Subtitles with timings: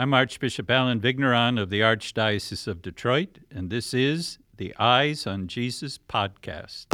[0.00, 5.46] I'm Archbishop Allen Vigneron of the Archdiocese of Detroit, and this is the Eyes on
[5.46, 6.86] Jesus podcast.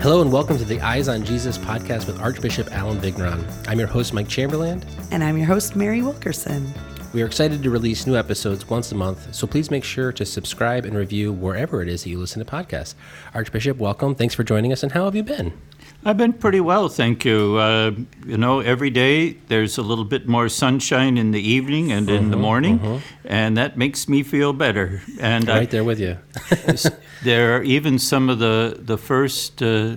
[0.00, 3.44] Hello and welcome to the Eyes on Jesus podcast with Archbishop Allen Vigneron.
[3.66, 4.84] I'm your host, Mike Chamberland.
[5.10, 6.72] And I'm your host, Mary Wilkerson.
[7.12, 10.24] We are excited to release new episodes once a month, so please make sure to
[10.24, 12.94] subscribe and review wherever it is that you listen to podcasts.
[13.34, 14.14] Archbishop, welcome.
[14.14, 15.52] Thanks for joining us, and how have you been?
[16.04, 17.56] I've been pretty well, thank you.
[17.56, 17.90] Uh,
[18.26, 22.30] you know, every day there's a little bit more sunshine in the evening and in
[22.30, 25.02] the Mm-hmm, morning, and that makes me feel better.
[25.20, 26.16] And I- Right there with you.
[27.22, 29.96] there are even some of the the first uh,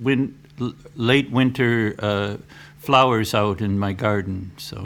[0.00, 2.36] win, l- late winter uh,
[2.78, 4.50] flowers out in my garden.
[4.56, 4.82] So.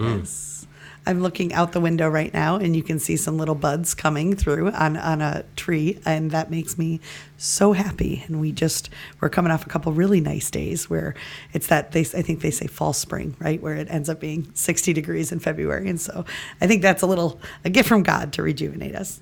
[1.05, 4.37] I'm looking out the window right now, and you can see some little buds coming
[4.37, 7.01] through on, on a tree, and that makes me
[7.37, 8.23] so happy.
[8.27, 8.89] And we just
[9.21, 11.15] we're coming off a couple really nice days where
[11.53, 14.49] it's that they I think they say fall spring, right, where it ends up being
[14.55, 16.25] 60 degrees in February, and so
[16.61, 19.21] I think that's a little a gift from God to rejuvenate us.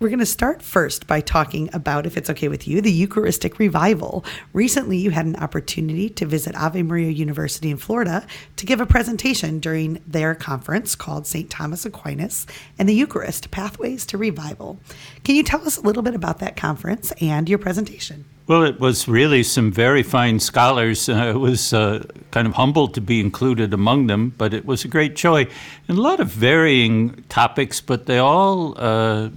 [0.00, 3.58] We're going to start first by talking about, if it's okay with you, the Eucharistic
[3.58, 4.24] revival.
[4.52, 8.24] Recently, you had an opportunity to visit Ave Maria University in Florida
[8.54, 11.50] to give a presentation during their conference called St.
[11.50, 12.46] Thomas Aquinas
[12.78, 14.78] and the Eucharist Pathways to Revival.
[15.24, 18.24] Can you tell us a little bit about that conference and your presentation?
[18.46, 21.08] Well, it was really some very fine scholars.
[21.08, 24.84] Uh, I was uh, kind of humbled to be included among them, but it was
[24.84, 25.48] a great joy.
[25.88, 29.30] And a lot of varying topics, but they all uh,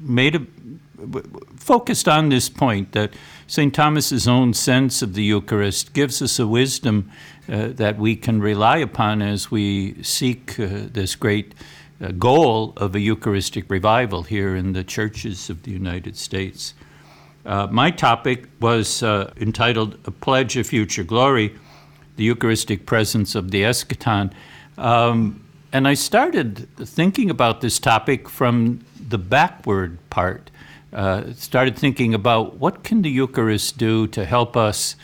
[0.00, 0.46] made a
[1.56, 3.12] focused on this point that
[3.46, 3.74] St.
[3.74, 7.10] Thomas's own sense of the Eucharist gives us a wisdom
[7.48, 11.54] uh, that we can rely upon as we seek uh, this great
[12.00, 16.74] uh, goal of a Eucharistic revival here in the churches of the United States.
[17.46, 21.54] Uh, my topic was uh, entitled A Pledge of Future Glory,
[22.16, 24.32] the Eucharistic Presence of the Eschaton.
[24.76, 30.50] Um, and I started thinking about this topic from the backward part.
[30.92, 34.96] Uh, started thinking about what can the Eucharist do to help us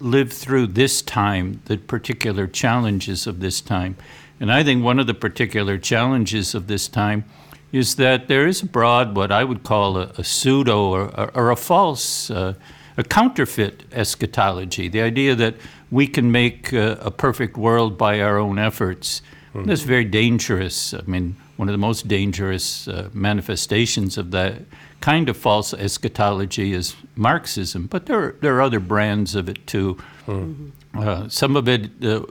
[0.00, 3.96] live through this time, the particular challenges of this time.
[4.40, 7.24] And I think one of the particular challenges of this time
[7.70, 11.56] is that there is abroad what I would call a, a pseudo or, or, a
[11.56, 12.54] false, uh,
[12.96, 14.88] a counterfeit eschatology.
[14.88, 15.54] The idea that
[15.90, 19.22] we can make uh, a perfect world by our own efforts.
[19.54, 19.68] Mm-hmm.
[19.68, 20.94] That's very dangerous.
[20.94, 24.62] I mean, one of the most dangerous uh, manifestations of that
[25.00, 29.66] kind of false eschatology is Marxism, but there are, there are other brands of it
[29.66, 29.98] too.
[30.26, 31.28] Mm-hmm.
[31.28, 32.22] some of it uh,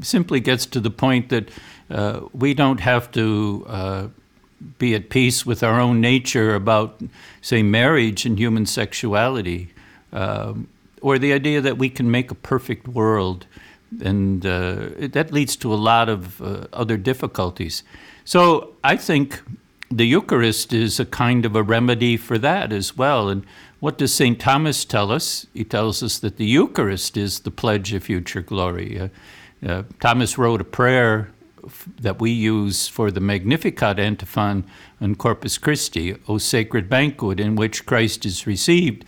[0.00, 1.50] simply gets to the point that
[1.90, 4.08] uh, we don't have to uh,
[4.78, 7.00] be at peace with our own nature about,
[7.42, 9.72] say, marriage and human sexuality,
[10.12, 10.68] um,
[11.02, 13.46] or the idea that we can make a perfect world.
[14.02, 17.82] And uh, that leads to a lot of uh, other difficulties.
[18.24, 19.42] So I think
[19.90, 23.28] the Eucharist is a kind of a remedy for that as well.
[23.28, 23.44] And
[23.80, 24.40] what does St.
[24.40, 25.46] Thomas tell us?
[25.52, 28.98] He tells us that the Eucharist is the pledge of future glory.
[28.98, 29.08] Uh,
[29.66, 31.30] uh, Thomas wrote a prayer
[31.64, 34.64] f- that we use for the Magnificat antiphon
[35.00, 39.04] on Corpus Christi, O sacred banquet in which Christ is received.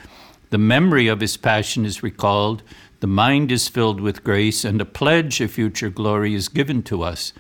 [0.51, 2.63] The memory of his passion is recalled,
[3.01, 7.03] the mind is filled with grace, and a pledge of future glory is given to
[7.03, 7.33] us.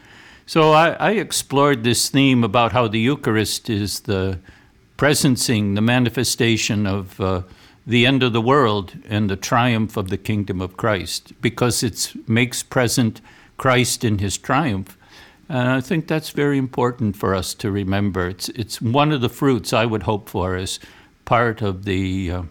[0.46, 4.38] So I, I, explored this theme about how the Eucharist is the
[4.96, 7.42] presencing, the manifestation of uh,
[7.86, 12.12] the end of the world and the triumph of the kingdom of Christ, because it
[12.28, 13.20] makes present
[13.56, 14.96] Christ in his triumph.
[15.48, 18.28] And I think that's very important for us to remember.
[18.28, 20.80] It's, it's one of the fruits I would hope for as
[21.24, 22.42] part of the, uh,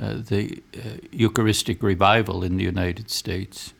[0.00, 0.62] uh, the
[1.10, 3.72] Eucharistic revival in the United States.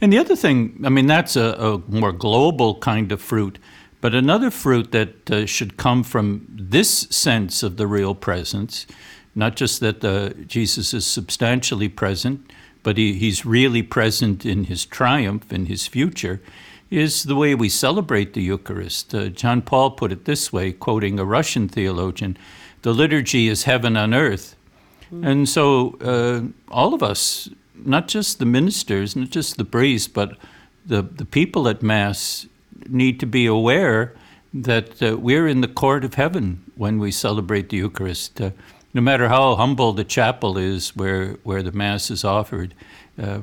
[0.00, 3.58] And the other thing, I mean, that's a, a more global kind of fruit,
[4.00, 8.86] but another fruit that uh, should come from this sense of the real presence,
[9.34, 12.50] not just that uh, Jesus is substantially present,
[12.82, 16.40] but he, he's really present in his triumph, in his future,
[16.90, 19.14] is the way we celebrate the Eucharist.
[19.14, 22.36] Uh, John Paul put it this way, quoting a Russian theologian
[22.86, 24.54] the liturgy is heaven on earth.
[25.12, 25.26] Mm.
[25.26, 26.42] And so uh,
[26.72, 30.38] all of us not just the ministers, not just the priests, but
[30.86, 32.46] the, the people at Mass
[32.88, 34.14] need to be aware
[34.54, 38.40] that uh, we're in the court of heaven when we celebrate the Eucharist.
[38.40, 38.50] Uh,
[38.94, 42.72] no matter how humble the chapel is where, where the Mass is offered,
[43.20, 43.40] uh,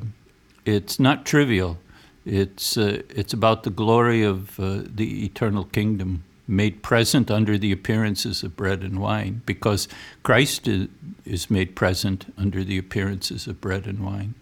[0.63, 1.77] it's not trivial.
[2.25, 7.71] It's, uh, it's about the glory of uh, the eternal kingdom made present under the
[7.71, 9.87] appearances of bread and wine, because
[10.23, 14.35] Christ is, made present under the appearances of bread and wine.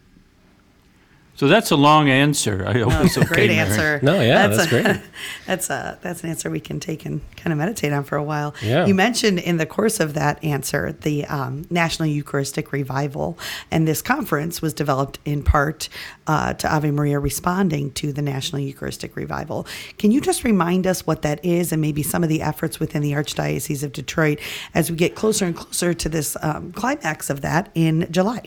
[1.35, 2.63] So that's a long answer.
[2.67, 3.27] I hope it's okay.
[3.27, 3.59] Great Mary.
[3.59, 3.99] answer.
[4.03, 5.01] No, yeah, that's a, great.
[5.47, 8.23] That's a that's an answer we can take and kind of meditate on for a
[8.23, 8.53] while.
[8.61, 8.85] Yeah.
[8.85, 13.37] You mentioned in the course of that answer the um, National Eucharistic Revival,
[13.71, 15.89] and this conference was developed in part
[16.27, 19.65] uh, to Ave Maria responding to the National Eucharistic Revival.
[19.97, 23.01] Can you just remind us what that is, and maybe some of the efforts within
[23.01, 24.39] the Archdiocese of Detroit
[24.73, 28.43] as we get closer and closer to this um, climax of that in July?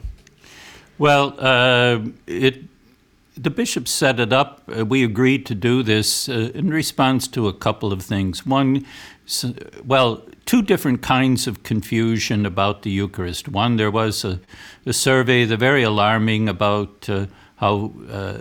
[0.99, 2.63] Well, uh, it,
[3.37, 4.63] the bishop set it up.
[4.69, 8.47] Uh, we agreed to do this uh, in response to a couple of things.
[8.47, 8.87] One,
[9.85, 13.49] well, two different kinds of confusion about the Eucharist.
[13.49, 14.41] One, there was a,
[14.87, 17.27] a survey, the very alarming about uh,
[17.57, 18.39] how uh,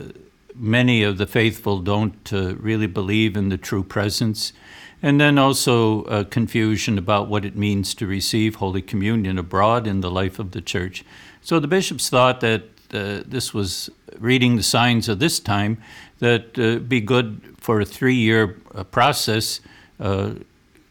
[0.55, 4.53] many of the faithful don't uh, really believe in the true presence.
[5.01, 10.01] And then also uh, confusion about what it means to receive Holy Communion abroad in
[10.01, 11.03] the life of the church.
[11.41, 12.63] So the bishops thought that
[12.93, 15.77] uh, this was reading the signs of this time
[16.19, 19.59] that uh, be good for a three-year uh, process
[19.99, 20.31] uh,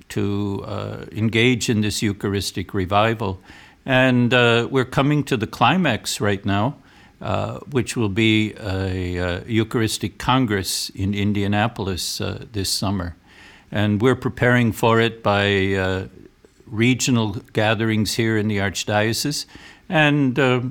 [0.09, 3.41] to uh, engage in this Eucharistic revival.
[3.87, 6.77] And uh, we're coming to the climax right now,
[7.71, 12.21] which will be a, uh Eucharistic Congress in Indianapolis
[12.53, 13.17] this summer.
[13.71, 16.09] And we're preparing for it by
[16.67, 19.47] regional gatherings here in the Archdiocese.
[19.89, 20.71] And a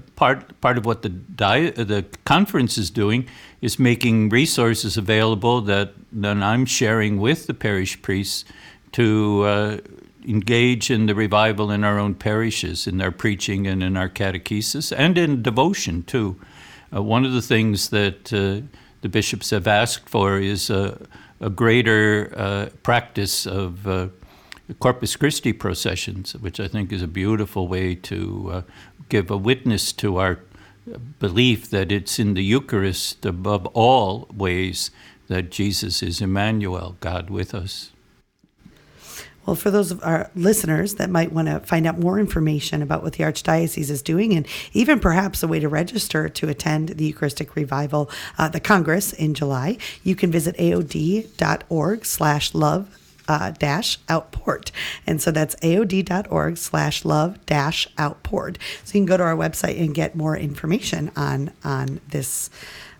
[0.00, 3.28] part part of what the the conference is doing
[3.60, 8.44] is making resources available that then I'm sharing with the parish priests
[8.92, 9.76] to uh,
[10.26, 14.92] engage in the revival in our own parishes, in our preaching and in our catechesis,
[14.96, 16.36] and in devotion too.
[16.94, 18.60] Uh, one of the things that uh,
[19.00, 21.00] the bishops have asked for is a,
[21.40, 24.08] a greater uh, practice of uh,
[24.78, 28.62] Corpus Christi processions, which I think is a beautiful way to uh,
[29.08, 30.40] give a witness to our
[31.18, 34.90] belief that it's in the Eucharist above all ways
[35.28, 37.90] that Jesus is Emmanuel, God with us.
[39.46, 43.02] Well, for those of our listeners that might want to find out more information about
[43.02, 47.06] what the Archdiocese is doing, and even perhaps a way to register to attend the
[47.06, 52.96] Eucharistic Revival, uh, the Congress in July, you can visit aod.org slash love
[53.32, 54.70] uh, dash outpoured.
[55.06, 58.58] And so that's aod.org slash love dash outpoured.
[58.84, 62.50] So you can go to our website and get more information on, on this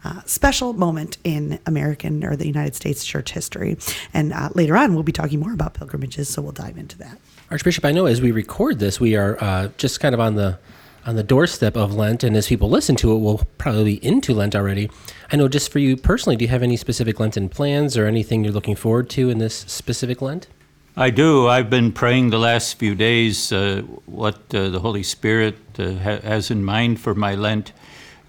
[0.04, 3.76] uh, special moment in American or the United States church history.
[4.14, 7.18] And uh, later on, we'll be talking more about pilgrimages, so we'll dive into that.
[7.50, 10.58] Archbishop, I know as we record this, we are uh, just kind of on the
[11.04, 14.34] on the doorstep of Lent, and as people listen to it, we'll probably be into
[14.34, 14.90] Lent already.
[15.30, 18.44] I know, just for you personally, do you have any specific Lenten plans or anything
[18.44, 20.48] you're looking forward to in this specific Lent?
[20.96, 21.48] I do.
[21.48, 26.20] I've been praying the last few days uh, what uh, the Holy Spirit uh, ha-
[26.20, 27.72] has in mind for my Lent.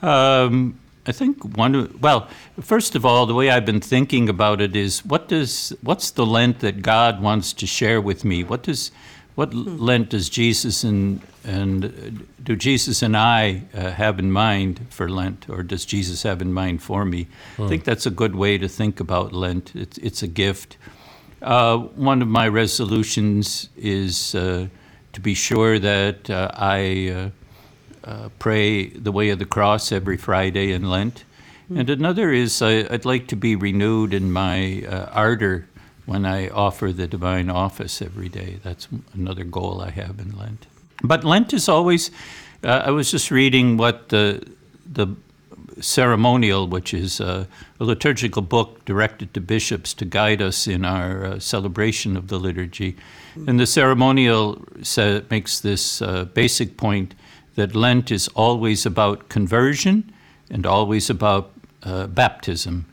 [0.02, 2.00] Um, I think one.
[2.00, 2.30] Well,
[2.62, 6.26] first of all, the way I've been thinking about it is, what does what's the
[6.26, 8.46] Lent that God wants to share with me?
[8.46, 8.92] What does
[9.36, 15.10] what Lent does Jesus and and do Jesus and I uh, have in mind for
[15.10, 17.28] Lent, or does Jesus have in mind for me?
[17.60, 19.76] I think that's a good way to think about Lent.
[19.76, 20.78] It's it's a gift.
[21.42, 24.68] Uh, one of my resolutions is uh,
[25.12, 27.10] to be sure that uh, I
[28.06, 31.26] uh, uh, pray the way of the cross every Friday in Lent.
[31.76, 35.68] And another is I, I'd like to be renewed in my uh, ardor
[36.06, 38.60] when I offer the divine office every day.
[38.64, 40.68] That's another goal I have in Lent.
[41.04, 42.12] But Lent is always,
[42.64, 44.46] uh, I was just reading what the,
[44.86, 45.08] the
[45.82, 47.46] ceremonial, which is uh,
[47.80, 52.40] a liturgical book directed to bishops to guide us in our uh, celebration of the
[52.40, 52.96] liturgy.
[53.48, 57.16] And the ceremonial sa- makes this uh, basic point
[57.56, 60.12] that Lent is always about conversion
[60.50, 61.52] and always about
[61.84, 62.86] uh, baptism,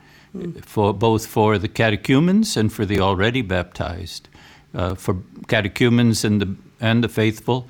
[0.62, 4.28] for both for the catechumens and for the already baptized.
[4.74, 5.16] Uh, for
[5.48, 7.68] catechumens and the and the faithful,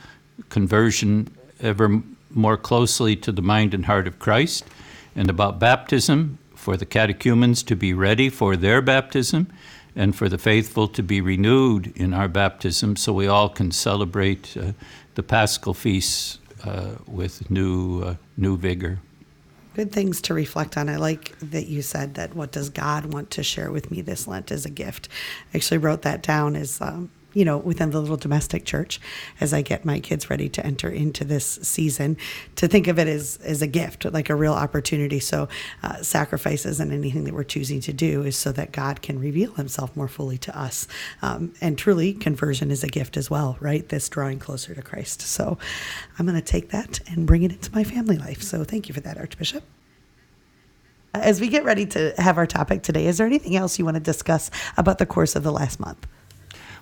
[0.49, 1.29] conversion
[1.61, 4.65] ever more closely to the mind and heart of Christ,
[5.17, 9.49] and about baptism for the catechumens to be ready for their baptism,
[9.97, 14.57] and for the faithful to be renewed in our baptism, so we all can celebrate
[14.57, 14.73] uh,
[15.15, 19.01] the Paschal feasts uh, with new uh, new vigor.
[19.75, 20.89] Good things to reflect on.
[20.89, 24.27] I like that you said that what does God want to share with me this
[24.27, 25.09] Lent as a gift.
[25.55, 29.01] I actually wrote that down as, um, you know, within the little domestic church
[29.41, 32.17] as I get my kids ready to enter into this season,
[32.57, 35.21] to think of it as, as a gift, like a real opportunity.
[35.21, 35.49] So,
[35.83, 39.53] uh, sacrifices and anything that we're choosing to do is so that God can reveal
[39.55, 40.89] himself more fully to us.
[41.23, 43.89] Um, and truly, conversion is a gift as well, right?
[43.89, 45.23] This drawing closer to Christ.
[45.23, 45.59] So,
[46.19, 48.43] I'm going to take that and bring it into my family life.
[48.43, 49.65] So, thank you for that, Archbishop.
[51.13, 53.97] As we get ready to have our topic today, is there anything else you want
[53.97, 56.07] to discuss about the course of the last month?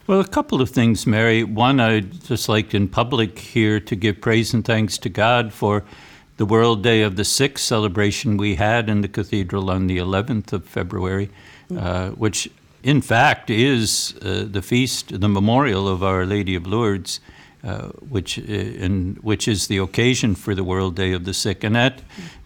[0.09, 1.45] Well, a couple of things, Mary.
[1.45, 5.85] One, I'd just like in public here to give praise and thanks to God for
[6.38, 10.55] the World Day of the Sick celebration we had in the cathedral on the 11th
[10.55, 11.29] of February,
[11.77, 12.50] uh, which
[12.83, 17.21] in fact is uh, the feast, the memorial of Our Lady of Lourdes,
[17.62, 21.62] uh, which, uh, in, which is the occasion for the World Day of the Sick.
[21.62, 22.00] And at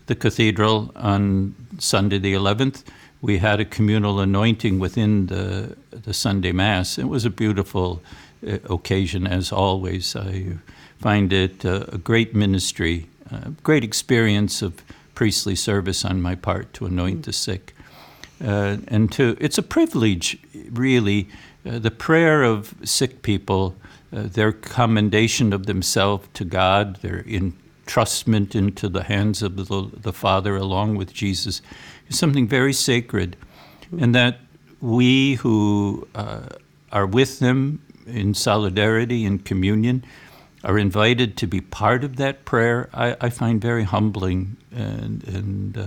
[0.07, 2.83] the cathedral on Sunday the 11th,
[3.23, 6.99] we had a communal anointing within the, the Sunday Mass.
[6.99, 8.03] It was a beautiful
[8.47, 10.17] uh, occasion, as always.
[10.17, 10.59] I
[10.99, 14.83] find it uh, a great ministry, a great experience of
[15.15, 17.75] priestly service on my part to anoint the sick.
[18.45, 20.37] Uh, and to, it's a privilege,
[20.71, 21.29] really,
[21.65, 23.77] uh, the prayer of sick people,
[24.13, 30.13] uh, their commendation of themselves to God, their entrustment into the hands of the, the
[30.13, 31.63] Father along with Jesus,
[32.13, 33.37] something very sacred.
[34.01, 34.39] And that
[34.81, 36.49] we who uh,
[36.91, 40.05] are with them in solidarity and communion
[40.65, 45.77] are invited to be part of that prayer, I, I find very humbling and, and
[45.77, 45.81] uh,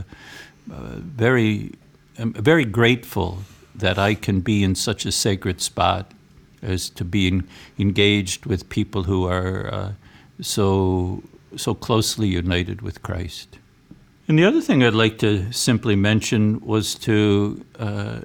[0.72, 1.74] uh, very,
[2.17, 3.39] I'm very grateful
[3.74, 6.12] that I can be in such a sacred spot
[6.62, 9.91] as to being engaged with people who are uh,
[10.41, 11.24] so
[11.55, 13.60] so closely united with Christ.
[14.27, 18.22] And the other thing I'd like to simply mention was to uh,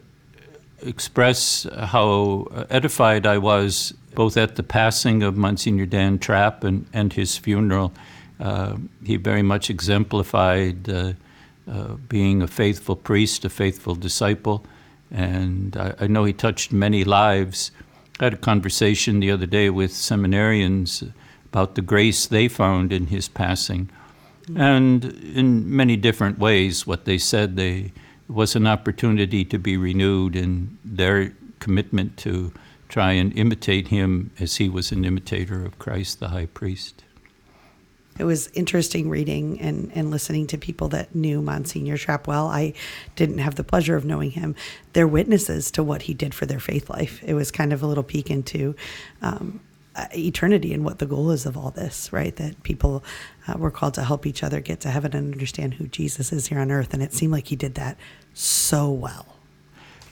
[0.83, 7.13] express how edified I was both at the passing of Monsignor Dan Trapp and, and
[7.13, 7.93] his funeral.
[8.41, 11.13] Uh, he very much exemplified uh,
[11.71, 14.65] uh, being a faithful priest, a faithful disciple,
[15.11, 17.71] and I, I know he touched many lives.
[18.19, 21.13] I had a conversation the other day with seminarians
[21.45, 23.91] about the grace they found in his passing.
[24.57, 27.93] And in many different ways, what they said they
[28.29, 32.53] was an opportunity to be renewed in their commitment to
[32.89, 37.05] try and imitate him as he was an imitator of Christ the high priest.
[38.19, 42.49] It was interesting reading and, and listening to people that knew Monsignor Trapp well.
[42.49, 42.75] I
[43.17, 44.55] didn't have the pleasure of knowing him.
[44.93, 47.23] They're witnesses to what he did for their faith life.
[47.25, 48.75] It was kind of a little peek into
[49.23, 49.61] um,
[50.13, 52.35] eternity and what the goal is of all this, right?
[52.37, 53.03] That people
[53.49, 56.47] uh, were called to help each other get to heaven and understand who Jesus is
[56.49, 56.95] here on earth.
[56.95, 57.97] And it seemed like he did that
[58.35, 59.37] so well.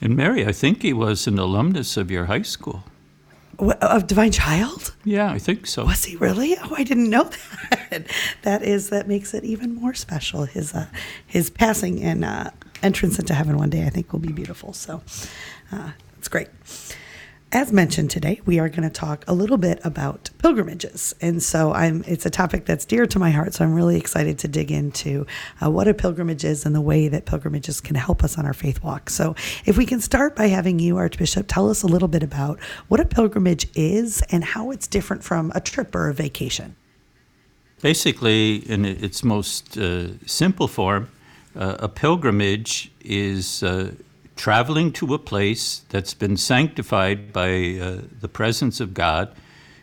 [0.00, 2.84] And Mary, I think he was an alumnus of your high school.
[3.58, 4.94] Of Divine Child?
[5.04, 5.84] Yeah, I think so.
[5.84, 6.56] Was he really?
[6.56, 7.24] Oh, I didn't know
[7.70, 8.06] that.
[8.42, 10.44] that is that makes it even more special.
[10.44, 10.86] His uh,
[11.26, 12.50] his passing and uh,
[12.84, 14.72] entrance into heaven one day, I think, will be beautiful.
[14.72, 15.02] So,
[15.72, 16.46] uh, it's great.
[17.50, 21.72] As mentioned today, we are going to talk a little bit about pilgrimages, and so
[21.72, 22.04] I'm.
[22.06, 23.54] It's a topic that's dear to my heart.
[23.54, 25.26] So I'm really excited to dig into
[25.62, 28.52] uh, what a pilgrimage is and the way that pilgrimages can help us on our
[28.52, 29.08] faith walk.
[29.08, 32.60] So, if we can start by having you, Archbishop, tell us a little bit about
[32.88, 36.76] what a pilgrimage is and how it's different from a trip or a vacation.
[37.80, 41.08] Basically, in its most uh, simple form,
[41.56, 43.92] uh, a pilgrimage is uh,
[44.38, 49.34] traveling to a place that's been sanctified by uh, the presence of God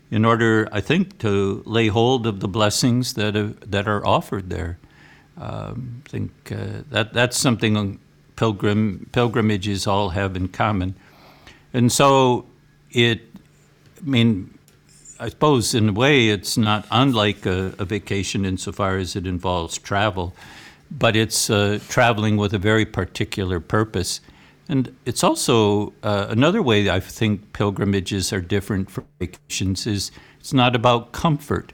[0.10, 4.50] in order, I think, to lay hold of the blessings that are, that are offered
[4.50, 4.80] there.
[5.38, 8.00] Um, I think uh, that that's something
[8.38, 10.96] pilgrim pilgrimages all have in common,
[11.74, 12.46] and so
[12.92, 13.20] it.
[14.02, 14.58] I mean,
[15.20, 19.78] I suppose in a way it's not unlike a, a vacation insofar as it involves
[19.78, 20.34] travel,
[20.90, 24.22] but it's uh, traveling with a very particular purpose.
[24.68, 30.54] And it's also uh, another way I think pilgrimages are different from vacations is it's
[30.54, 31.72] not about comfort.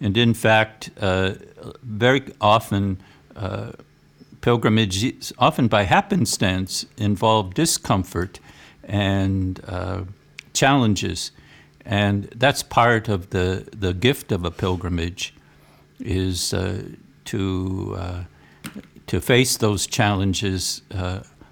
[0.00, 1.34] And in fact, uh,
[1.82, 3.02] very often
[3.36, 3.72] uh,
[4.40, 8.40] pilgrimages, often by happenstance, involve discomfort
[8.84, 10.04] and uh,
[10.54, 11.32] challenges.
[11.84, 15.34] And that's part of the, the gift of a pilgrimage
[15.98, 16.84] is uh,
[17.26, 18.24] to, uh,
[19.08, 20.80] to face those challenges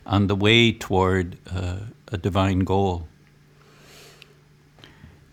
[0.09, 1.77] on the way toward uh,
[2.11, 3.07] a divine goal.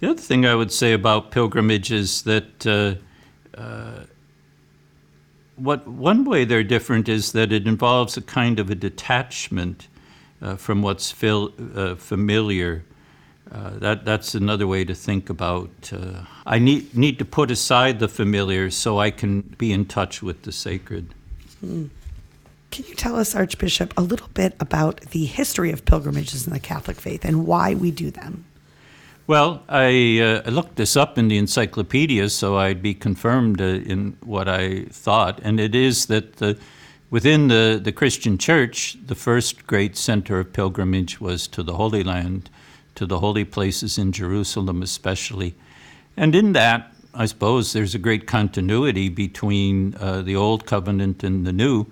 [0.01, 2.95] The other thing I would say about pilgrimage is that uh,
[3.59, 4.03] uh,
[5.55, 9.87] what one way they're different is that it involves a kind of a detachment
[10.41, 12.83] uh, from what's fil- uh, familiar.
[13.49, 15.93] Uh, that that's another way to think about.
[16.45, 20.41] I need need to put aside the familiar so I can be in touch with
[20.41, 21.13] the sacred.
[22.75, 26.59] Can you tell us, Archbishop, a little bit about the history of pilgrimages in the
[26.59, 28.43] Catholic faith and why we do them?
[29.27, 34.17] Well, I, uh, looked this up in the encyclopedia so I'd be confirmed uh, in
[34.19, 36.57] what I thought, and it is that the
[37.09, 42.03] within the, the Christian church, the first great center of pilgrimage was to the Holy
[42.03, 42.49] Land,
[42.95, 45.55] to the holy places in Jerusalem, especially.
[46.17, 51.47] And in that, I suppose there's a great continuity between uh, the Old Covenant and
[51.47, 51.85] the New,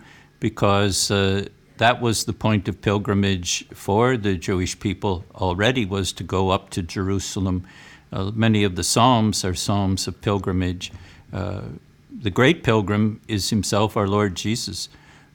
[0.44, 1.46] because uh,
[1.78, 6.70] that was the point of pilgrimage for the Jewish people already, was to go up
[6.72, 7.66] to Jerusalem.
[8.12, 10.92] Uh, many of the Psalms are Psalms of pilgrimage.
[11.32, 11.62] Uh,
[12.12, 14.90] the great pilgrim is himself our Lord Jesus,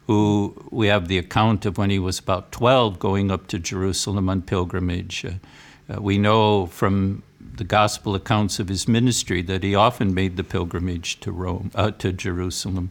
[0.06, 4.28] who we have the account of when he was about 12 going up to Jerusalem
[4.28, 5.24] on pilgrimage.
[5.24, 5.30] Uh,
[5.90, 10.44] uh, we know from the gospel accounts of his ministry that he often made the
[10.44, 12.90] pilgrimage to Rome, uh, to Jerusalem.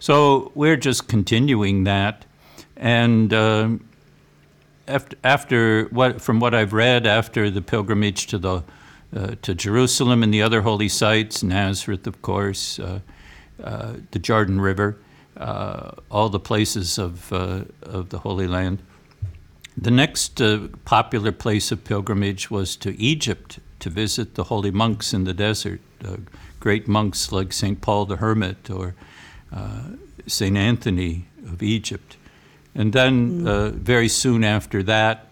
[0.00, 2.24] So we're just continuing that,
[2.74, 3.68] and uh,
[4.88, 8.62] after, after what, from what I've read, after the pilgrimage to the
[9.14, 13.00] uh, to Jerusalem and the other holy sites, Nazareth, of course, uh,
[13.62, 14.96] uh, the Jordan River,
[15.36, 18.80] uh, all the places of uh, of the Holy Land.
[19.76, 20.40] The next
[20.86, 25.80] popular place of pilgrimage was to Egypt to visit the holy monks in the desert,
[26.58, 27.82] great monks like St.
[27.82, 28.94] Paul the Hermit or
[30.26, 30.56] St.
[30.56, 32.16] Anthony of Egypt.
[32.74, 35.26] And then, uh, very soon after that,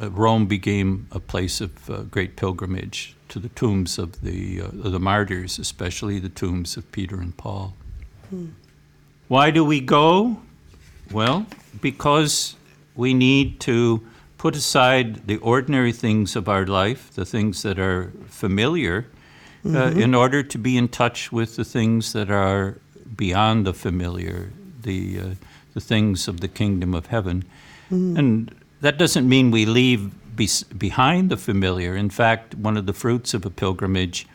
[0.00, 4.66] uh, Rome became a place of uh, great pilgrimage to the tombs of the, uh,
[4.66, 7.74] of the martyrs, especially the tombs of Peter and Paul.
[9.28, 10.40] Why do we go?
[11.10, 11.46] Well,
[11.80, 12.56] because
[12.94, 14.06] we need to
[14.38, 19.06] put aside the ordinary things of our life, the things that are familiar,
[19.64, 22.78] uh, in order to be in touch with the things that are
[23.14, 24.50] beyond the familiar,
[24.82, 25.34] the, uh,
[25.74, 27.44] the things of the kingdom of heaven.
[28.16, 31.96] And that doesn't mean we leave bes behind the familiar.
[31.96, 34.26] In fact, one of the fruits of a pilgrimage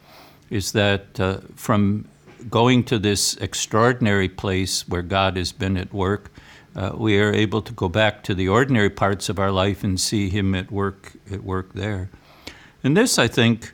[0.50, 2.08] is that uh, from
[2.50, 6.32] going to this extraordinary place where God has been at work,
[6.76, 10.00] uh, we are able to go back to the ordinary parts of our life and
[10.00, 12.10] see Him at work at work there.
[12.84, 13.74] And this, I think,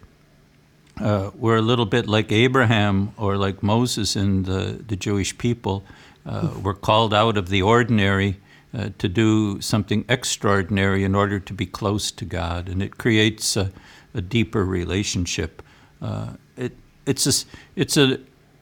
[1.02, 5.84] uh, we're a little bit like Abraham or like Moses and the, the Jewish people.
[6.26, 8.38] Uh, we're called out of the ordinary
[8.78, 13.56] uh, to do something extraordinary in order to be close to God, and it creates
[13.56, 13.72] a,
[14.14, 15.62] a deeper relationship.
[16.02, 16.74] Uh, it,
[17.06, 18.20] it's a, it's a,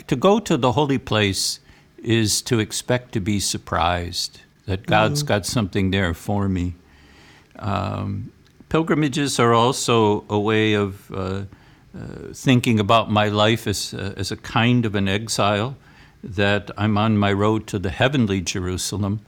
[0.08, 1.60] to go to the holy place
[1.98, 6.76] is to expect to be surprised that God's got something there for me.
[7.58, 8.32] Um,
[8.70, 11.44] pilgrimages are also a way of uh,
[12.34, 15.76] thinking about my life as, uh, as a kind of an exile,
[16.24, 19.20] that I'm on my road to the heavenly Jerusalem.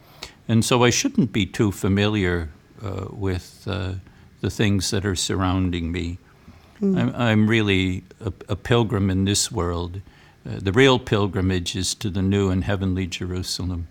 [0.48, 2.50] And so I shouldn't be too familiar
[2.84, 3.94] uh, with uh,
[4.42, 6.18] the things that are surrounding me.
[6.82, 10.02] I'm, I'm really a, a pilgrim in this world.
[10.46, 13.88] Uh, the real pilgrimage is to the new and heavenly Jerusalem.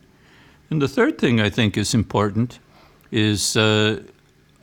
[0.71, 2.59] And the third thing I think is important
[3.11, 4.03] is uh,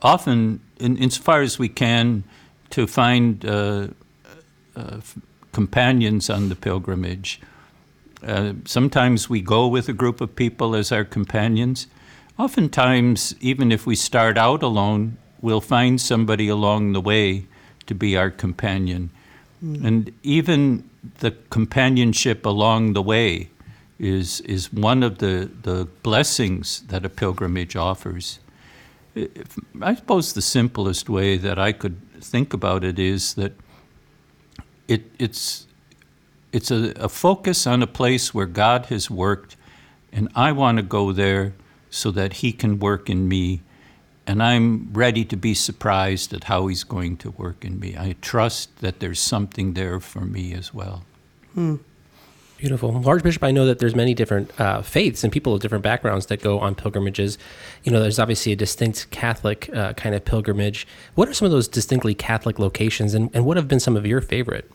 [0.00, 2.24] often, in, insofar as we can,
[2.70, 3.44] to find
[4.76, 5.00] uh,
[5.52, 7.40] companions on the pilgrimage.
[8.22, 11.86] Uh, sometimes we go with a group of people as our companions.
[12.38, 17.46] Oftentimes, even if we start out alone, we'll find somebody along the way
[17.86, 19.10] to be our companion.
[19.62, 20.88] And even
[21.20, 23.48] the companionship along the way
[23.98, 28.40] is, is one of the, the blessings that a pilgrimage offers.
[29.14, 33.52] If- I suppose the simplest way that I could think about it is that
[34.88, 35.66] it, it's,
[36.52, 39.56] it's a, a focus on a place where God has worked,
[40.12, 41.54] and I want to go there
[41.90, 43.62] so that He can work in me.
[44.26, 47.96] And I'm ready to be surprised at how He's going to work in me.
[47.96, 51.04] I trust that there's something there for me as well.
[51.54, 51.76] Hmm.
[52.56, 52.92] Beautiful.
[52.92, 56.26] Well, Archbishop, I know that there's many different uh, faiths and people of different backgrounds
[56.26, 57.36] that go on pilgrimages.
[57.82, 60.86] You know, there's obviously a distinct Catholic uh, kind of pilgrimage.
[61.14, 64.06] What are some of those distinctly Catholic locations, and, and what have been some of
[64.06, 64.70] your favorite?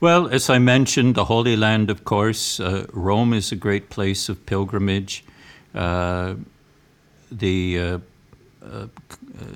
[0.00, 4.28] Well, as I mentioned, the Holy Land, of course, uh, Rome is a great place
[4.28, 5.24] of pilgrimage.
[5.74, 6.34] Uh,
[7.30, 7.98] the uh,
[8.64, 8.86] uh,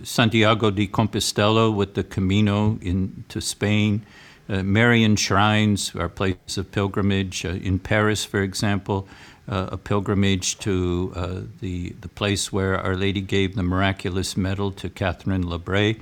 [0.05, 4.07] Santiago de Compostela with the Camino into Spain,
[4.49, 7.45] Marian shrines are places of pilgrimage.
[7.45, 9.09] Uh, in Paris, for example,
[9.49, 14.73] uh, a pilgrimage to uh, the, the place where Our Lady gave the miraculous medal
[14.73, 16.01] to Catherine Labouré,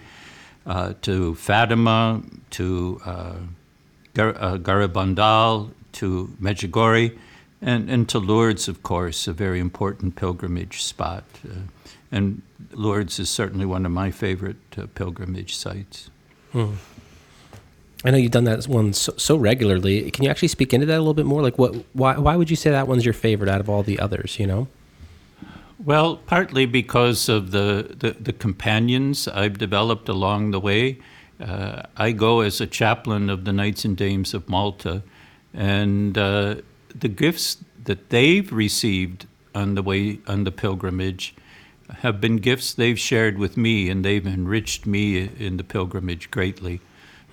[0.67, 3.35] uh, to Fatima, to uh,
[4.15, 7.17] Gar- uh, Garabandal, to Medjugorje,
[7.61, 11.25] and, and to Lourdes, of course, a very important pilgrimage spot.
[11.45, 11.61] Uh,
[12.11, 16.11] and Lourdes is certainly one of my favorite uh, pilgrimage sites.
[18.05, 20.11] I know you've done that one so, so regularly.
[20.11, 21.41] Can you actually speak into that a little bit more?
[21.43, 21.75] Like, what?
[21.95, 22.19] Why?
[22.19, 24.39] Why would you say that one's your favorite out of all the others?
[24.39, 24.69] You know.
[25.85, 30.99] Well, partly because of the, the, the companions I've developed along the way.
[31.41, 35.03] Uh, I go as a chaplain of the Knights and Dames of Malta,
[35.53, 36.57] and uh,
[36.95, 41.35] the gifts that they've received on the way on the pilgrimage
[41.99, 46.81] have been gifts they've shared with me, and they've enriched me in the pilgrimage greatly.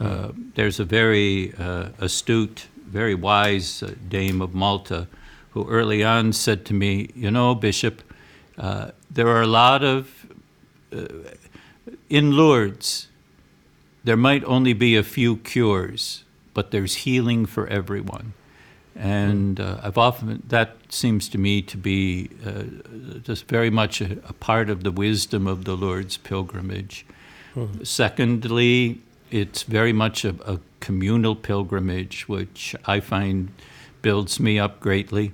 [0.01, 5.07] Uh, there's a very uh, astute, very wise uh, dame of Malta
[5.51, 8.01] who early on said to me, You know, Bishop,
[8.57, 10.25] uh, there are a lot of,
[10.91, 11.05] uh,
[12.09, 13.07] in Lourdes,
[14.03, 18.33] there might only be a few cures, but there's healing for everyone.
[18.95, 22.63] And uh, I've often, that seems to me to be uh,
[23.23, 27.05] just very much a, a part of the wisdom of the Lourdes pilgrimage.
[27.83, 29.01] Secondly,
[29.31, 33.51] it's very much a, a communal pilgrimage, which I find
[34.01, 35.31] builds me up greatly.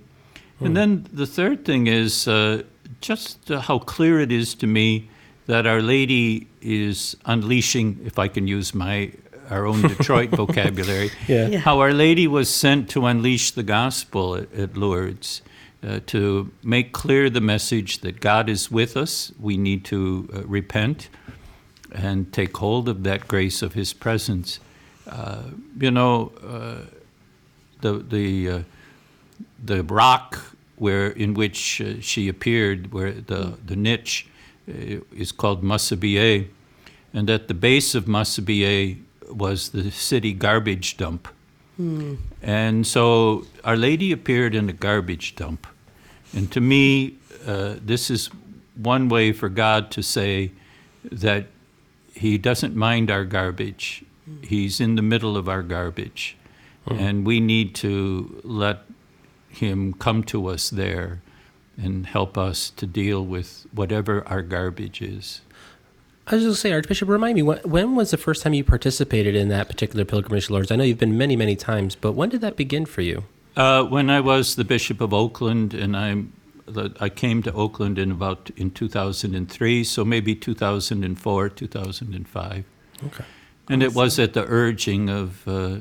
[0.59, 2.63] And then the third thing is uh,
[2.99, 5.07] just uh, how clear it is to me
[5.45, 9.11] that Our Lady is unleashing, if I can use my
[9.49, 11.47] our own Detroit vocabulary, Yeah.
[11.47, 11.59] Yeah.
[11.59, 15.41] how Our Lady was sent to unleash the gospel at, at Lourdes,
[15.83, 19.31] uh, to make clear the message that God is with us.
[19.39, 21.07] We need to uh, repent
[21.91, 24.59] and take hold of that grace of His presence.
[25.07, 25.43] Uh,
[25.79, 26.85] you know, uh,
[27.81, 28.59] the the uh,
[29.63, 30.39] the rock
[30.75, 34.27] where in which uh, she appeared, where the the niche
[34.69, 36.47] uh, is called Massabielle,
[37.13, 38.97] and at the base of Massabielle
[39.29, 41.27] was the city garbage dump.
[42.41, 45.67] And so Our Lady appeared in a garbage dump.
[46.33, 48.29] And to me, uh, this is
[48.75, 50.51] one way for God to say
[51.11, 51.45] that
[52.17, 54.03] He doesn't mind our garbage.
[54.41, 56.35] He's in the middle of our garbage.
[56.89, 58.85] And we need to let
[59.49, 61.21] Him come to us there
[61.75, 65.41] and help us to deal with whatever our garbage is.
[66.25, 68.53] I was just going to say, Archbishop, remind me, when, when was the first time
[68.53, 70.71] you participated in that particular pilgrimage Lourdes?
[70.71, 73.25] I know you've been many, many times, but when did that begin for you?
[73.55, 76.33] Uh, when I was the Bishop of Oakland, and I'm,
[76.67, 82.63] the, I came to Oakland in about in 2003, so maybe 2004, 2005,
[83.05, 83.23] Okay.
[83.69, 85.77] and it was at the urging of uh,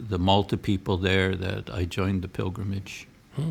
[0.00, 3.06] the Malta people there that I joined the pilgrimage.
[3.36, 3.44] So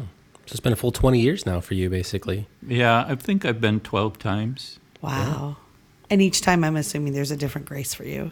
[0.48, 2.48] it's been a full 20 years now for you, basically.
[2.68, 4.80] Yeah, I think I've been 12 times.
[5.02, 5.58] Wow.
[6.10, 8.32] And each time I'm assuming there's a different grace for you.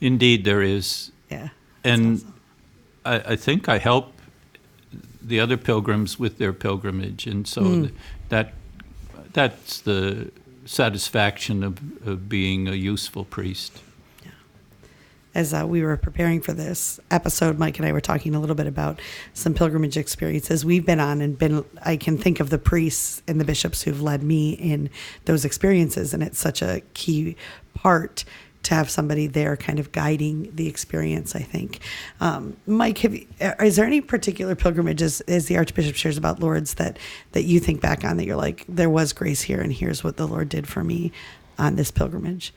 [0.00, 1.48] Indeed, there is, Yeah.
[1.84, 2.34] and awesome.
[3.04, 4.12] I, I think I help
[5.22, 7.94] the other pilgrims with their pilgrimage, and so th-
[8.28, 8.54] that
[9.32, 10.30] that's the
[10.64, 13.80] satisfaction of, of being a useful priest.
[15.34, 18.56] as uh, we were preparing for this episode, Mike and I were talking a little
[18.56, 19.00] bit about
[19.34, 21.64] some pilgrimage experiences we've been on, and been.
[21.84, 24.90] I can think of the priests and the bishops who've led me in
[25.26, 27.36] those experiences, and it's such a key
[27.74, 28.24] part
[28.62, 31.34] to have somebody there, kind of guiding the experience.
[31.34, 31.80] I think,
[32.20, 36.74] um, Mike, you, uh, is there any particular pilgrimages, as the Archbishop shares about Lourdes,
[36.74, 36.98] that
[37.32, 40.16] that you think back on that you're like, there was grace here, and here's what
[40.16, 41.12] the Lord did for me
[41.58, 42.52] on this pilgrimage.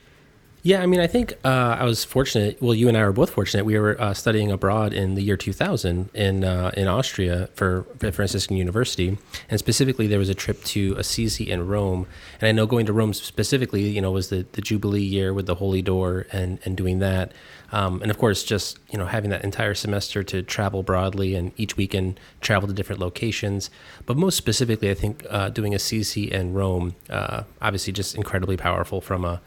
[0.66, 2.56] Yeah, I mean, I think uh, I was fortunate.
[2.62, 3.66] Well, you and I were both fortunate.
[3.66, 8.10] We were uh, studying abroad in the year 2000 in uh, in Austria for, for
[8.10, 9.18] Franciscan University,
[9.50, 12.06] and specifically there was a trip to Assisi and Rome.
[12.40, 15.44] And I know going to Rome specifically, you know, was the, the Jubilee year with
[15.44, 17.32] the Holy Door and and doing that,
[17.70, 21.52] um, and of course just you know having that entire semester to travel broadly and
[21.58, 23.68] each weekend travel to different locations.
[24.06, 29.02] But most specifically, I think uh, doing Assisi and Rome, uh, obviously just incredibly powerful
[29.02, 29.42] from a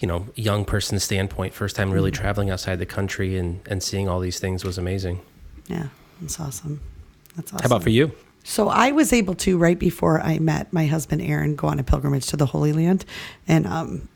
[0.00, 4.08] you know, young person's standpoint, first time really traveling outside the country and, and seeing
[4.08, 5.20] all these things was amazing.
[5.68, 5.88] Yeah,
[6.20, 6.80] that's awesome.
[7.36, 7.62] That's awesome.
[7.62, 8.12] How about for you?
[8.44, 11.82] So I was able to right before I met my husband Aaron go on a
[11.82, 13.04] pilgrimage to the Holy Land,
[13.48, 14.08] and um,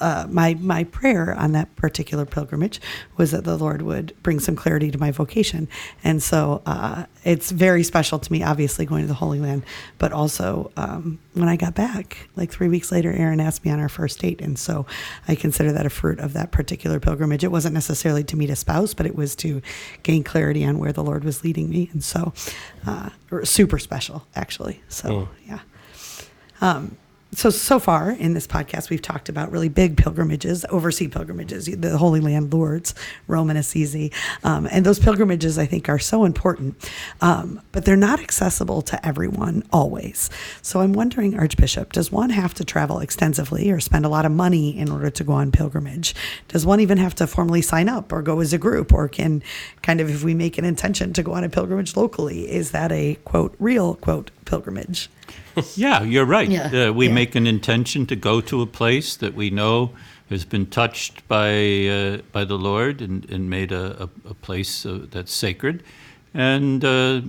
[0.00, 2.80] uh, my my prayer on that particular pilgrimage
[3.16, 5.68] was that the Lord would bring some clarity to my vocation,
[6.02, 8.42] and so uh, it's very special to me.
[8.42, 9.64] Obviously, going to the Holy Land,
[9.98, 13.80] but also um, when I got back, like three weeks later, Aaron asked me on
[13.80, 14.86] our first date, and so
[15.28, 17.44] I consider that a fruit of that particular pilgrimage.
[17.44, 19.62] It wasn't necessarily to meet a spouse, but it was to
[20.02, 22.32] gain clarity on where the Lord was leading me, and so
[22.86, 23.10] uh,
[23.44, 24.82] super special actually.
[24.88, 25.60] So yeah.
[26.60, 26.96] Um,
[27.32, 31.98] so so far in this podcast we've talked about really big pilgrimages overseas pilgrimages the
[31.98, 32.94] holy land lourdes
[33.26, 34.12] rome and assisi
[34.44, 36.90] um, and those pilgrimages i think are so important.
[37.20, 40.30] Um, but they're not accessible to everyone always.
[40.62, 44.32] So i'm wondering archbishop does one have to travel extensively or spend a lot of
[44.32, 46.14] money in order to go on pilgrimage?
[46.48, 48.92] Does one even have to formally sign up or go as a group?
[48.92, 49.42] Or can
[49.82, 52.92] kind of if we make an intention to go on a pilgrimage locally is that
[52.92, 55.08] a quote real quote pilgrimage
[55.76, 56.48] Yeah, you're right.
[56.50, 57.14] Yeah, Uh, we yeah.
[57.14, 59.90] make an intention to go to a place that we know
[60.30, 64.84] has been touched by uh, by the Lord and, and made a, a, a place
[64.86, 65.82] uh, that's sacred,
[66.34, 67.20] and uh,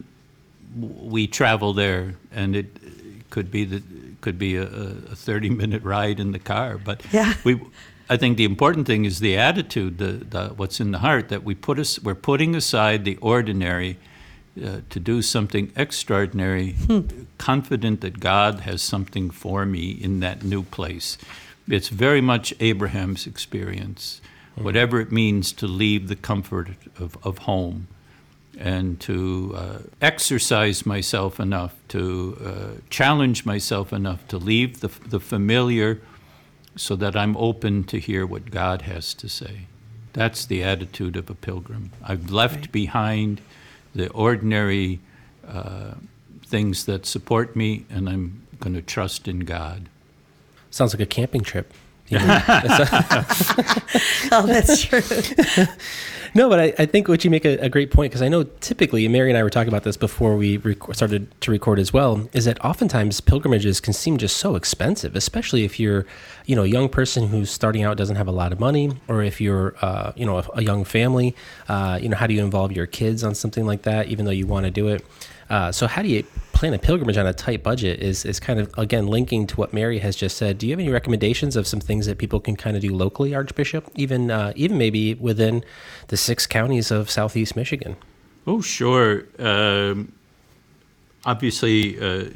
[1.16, 2.16] we travel there.
[2.32, 2.66] And it
[3.30, 3.84] could be that
[4.22, 4.64] could be a,
[5.12, 7.34] a 30 minute ride in the car, but Yeah.
[7.44, 7.60] we.
[8.10, 11.44] I think the important thing is the attitude, the, the what's in the heart that
[11.44, 12.00] we put us.
[12.04, 13.98] We're putting aside the ordinary
[14.64, 16.76] uh, to do something extraordinary,
[17.38, 21.18] confident that God has something for me in that new place.
[21.68, 24.22] It's very much Abraham's experience,
[24.56, 27.88] whatever it means to leave the comfort of, of home
[28.58, 35.20] and to uh, exercise myself enough, to uh, challenge myself enough to leave the, the
[35.20, 36.00] familiar
[36.76, 39.68] so that I'm open to hear what God has to say.
[40.14, 41.92] That's the attitude of a pilgrim.
[42.04, 42.72] I've left Right.
[42.72, 43.42] behind
[43.94, 45.00] the ordinary
[45.48, 45.94] uh,
[46.46, 49.90] things that support me, and I'm going to trust in God.
[50.72, 51.74] Sounds like a camping trip.
[52.12, 52.18] oh
[54.48, 55.02] that's true
[56.34, 58.44] No, but I, I think what you make a, a great point because I know
[58.44, 61.94] typically, Mary and I were talking about this before we rec- started to record as
[61.94, 66.06] well, is that oftentimes pilgrimages can seem just so expensive, especially if you're,
[66.46, 69.24] you know, a young person who's starting out doesn't have a lot of money, or
[69.24, 71.36] if you're, uh, you know, a, a young family.
[71.68, 74.32] Uh, you know, how do you involve your kids on something like that, even though
[74.32, 75.06] you want to do it?
[75.50, 76.24] Uh, so how do you
[76.58, 78.02] plan a pilgrimage on a tight budget?
[78.02, 80.58] Is is kind of again linking to what Mary has just said.
[80.58, 83.36] Do you have any recommendations of some things that people can kind of do locally,
[83.36, 83.90] Archbishop?
[83.96, 85.64] Even uh, even maybe within
[86.08, 87.96] the six counties of Southeast Michigan.
[88.48, 89.26] Oh, sure.
[89.38, 90.14] Um,
[91.26, 92.32] obviously, uh,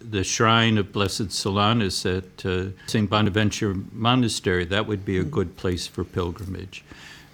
[0.00, 3.10] the shrine of Blessed Solanus at uh, St.
[3.10, 6.84] Bonaventure Monastery, that would be a good place for pilgrimage.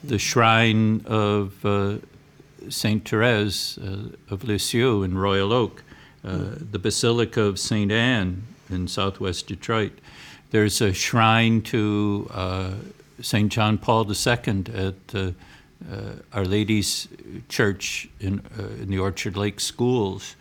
[0.03, 1.99] The shrine of uh,
[2.69, 3.07] St.
[3.09, 5.85] Therese uh, of Lisieux in Royal Oak,
[6.25, 7.91] uh, the Basilica of St.
[7.93, 9.93] Anne in southwest Detroit.
[10.51, 12.75] There's a shrine to uh,
[13.21, 13.51] St.
[13.51, 15.33] John Paul II at uh,
[15.91, 17.09] uh, Our Lady's
[17.49, 20.37] Church in, uh, in the Orchard Lake Schools.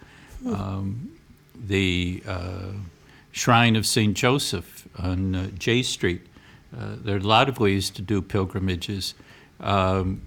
[0.45, 1.11] Um,
[1.67, 2.71] the uh,
[3.31, 4.15] Shrine of St.
[4.15, 6.21] Joseph on uh, Jay Street.
[6.77, 9.15] Uh, there are a lot of ways to do pilgrimages.
[9.59, 10.21] Um,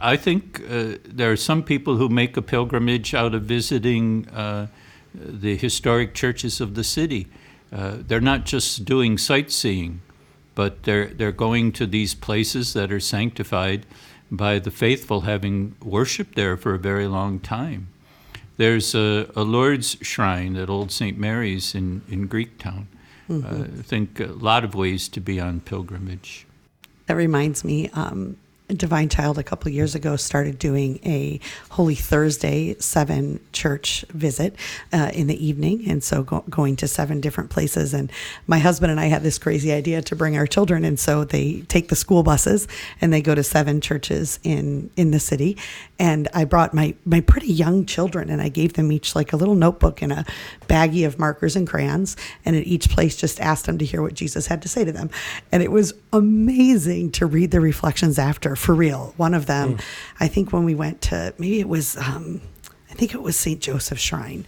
[0.00, 4.68] I think uh, there are some people who make a pilgrimage out of visiting uh,
[5.16, 7.26] the historic churches of the city.
[7.72, 10.00] Uh, they're not just doing sightseeing,
[10.54, 13.86] but they're, they're going to these places that are sanctified
[14.30, 17.88] by the faithful having worshiped there for a very long time.
[18.56, 21.18] There's a, a Lourdes shrine at Old St.
[21.18, 22.86] Mary's in, in Greektown.
[23.28, 26.46] Uh, I think a lot of ways to be on pilgrimage.
[27.06, 28.36] That reminds me, um,
[28.68, 31.38] Divine Child a couple years ago started doing a
[31.70, 34.56] Holy Thursday seven church visit
[34.92, 37.94] uh, in the evening, and so go- going to seven different places.
[37.94, 38.10] And
[38.46, 41.60] my husband and I had this crazy idea to bring our children, and so they
[41.68, 42.66] take the school buses
[43.00, 45.56] and they go to seven churches in in the city.
[45.98, 49.36] And I brought my my pretty young children, and I gave them each like a
[49.36, 50.24] little notebook and a
[50.66, 54.14] baggie of markers and crayons, and at each place just asked them to hear what
[54.14, 55.08] Jesus had to say to them,
[55.52, 59.14] and it was amazing to read the reflections after for real.
[59.16, 59.78] One of them,
[60.20, 62.40] I think when we went to maybe it was um,
[62.90, 63.60] I think it was St.
[63.60, 64.44] Joseph's Shrine.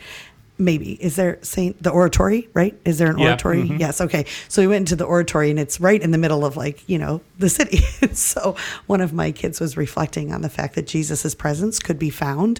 [0.61, 2.77] Maybe is there Saint the oratory right?
[2.85, 3.63] Is there an Yeah, oratory?
[3.79, 4.01] Yes.
[4.01, 4.25] Okay.
[4.49, 6.99] So we went into the oratory and it's right in the middle of like you
[6.99, 7.79] know the city.
[8.13, 12.11] so one of my kids was reflecting on the fact that Jesus's presence could be
[12.11, 12.59] found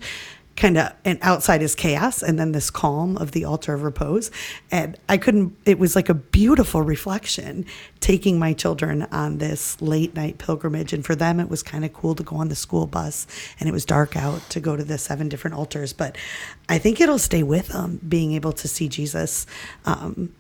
[0.59, 4.31] kind of and outside is chaos and then this calm of the altar of repose.
[4.71, 7.65] And i couldn't it was like a beautiful reflection
[8.01, 10.93] taking my children on this late night pilgrimage.
[10.93, 13.27] And for them it was kind of cool to go on the school bus
[13.61, 15.93] and it was dark out to go to the seven different altars.
[15.93, 16.17] But
[16.69, 19.47] i think it'll stay with them being able to see jesus
[19.87, 20.33] um,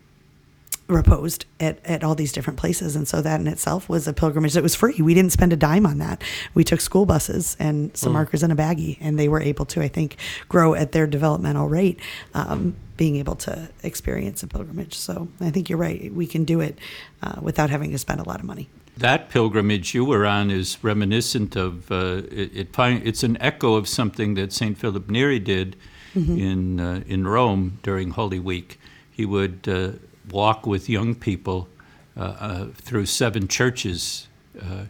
[0.88, 2.96] reposed at, at all these different places.
[2.96, 4.96] And so that in itself was a pilgrimage that was free.
[5.00, 6.22] We didn't spend a dime on that.
[6.54, 9.82] We took school buses and some markers and a baggie, and they were able to,
[9.82, 10.16] I think,
[10.48, 12.00] grow at their developmental rate,
[12.34, 14.94] um, being able to experience a pilgrimage.
[14.94, 16.12] So I think you're right.
[16.12, 16.78] We can do it
[17.22, 18.70] uh, without having to spend a lot of money.
[18.96, 22.56] That pilgrimage you were on is reminiscent of uh, it.
[22.56, 25.76] it it's an echo of something that Saint Philip Neri did
[26.14, 28.80] in uh, in Rome during Holy Week.
[29.10, 29.92] He would uh,
[30.32, 31.68] walk with young people
[32.16, 34.28] uh, uh, through seven churches
[34.60, 34.84] uh,